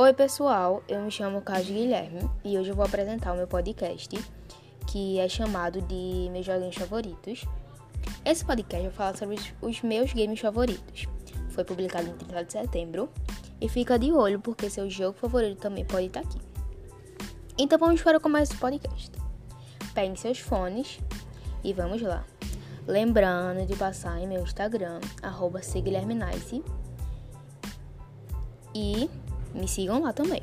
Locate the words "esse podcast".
8.24-8.86